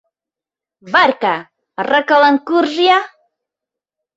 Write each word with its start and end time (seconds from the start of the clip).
—Варька, 0.93 1.35
аракалан 1.79 2.35
курж-я! 2.47 2.99